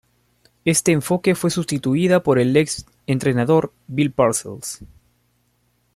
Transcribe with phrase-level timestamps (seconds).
[0.65, 4.83] Este enfoque fue instituida por el ex entrenador Bill Parcells.